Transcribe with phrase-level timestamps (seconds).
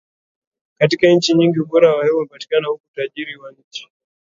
[0.77, 3.87] Katika nchi nyingi ubora wa hewa umepatikana huku utajiri wa nchi